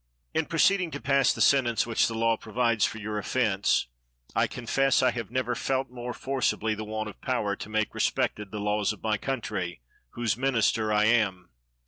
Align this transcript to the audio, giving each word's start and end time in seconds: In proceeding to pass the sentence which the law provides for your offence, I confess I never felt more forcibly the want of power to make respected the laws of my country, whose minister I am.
In 0.33 0.47
proceeding 0.47 0.89
to 0.89 0.99
pass 0.99 1.31
the 1.31 1.41
sentence 1.41 1.85
which 1.85 2.07
the 2.07 2.15
law 2.17 2.35
provides 2.35 2.85
for 2.85 2.97
your 2.97 3.19
offence, 3.19 3.85
I 4.35 4.47
confess 4.47 5.03
I 5.03 5.13
never 5.29 5.53
felt 5.53 5.91
more 5.91 6.15
forcibly 6.15 6.73
the 6.73 6.83
want 6.83 7.07
of 7.07 7.21
power 7.21 7.55
to 7.57 7.69
make 7.69 7.93
respected 7.93 8.49
the 8.49 8.59
laws 8.59 8.91
of 8.91 9.03
my 9.03 9.17
country, 9.19 9.81
whose 10.13 10.35
minister 10.35 10.91
I 10.91 11.05
am. 11.05 11.51